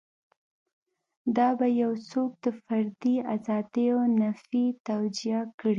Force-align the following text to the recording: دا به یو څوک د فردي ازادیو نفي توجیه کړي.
دا 1.35 1.47
به 1.57 1.67
یو 1.81 1.91
څوک 2.09 2.31
د 2.43 2.45
فردي 2.63 3.15
ازادیو 3.35 3.97
نفي 4.21 4.65
توجیه 4.87 5.39
کړي. 5.59 5.69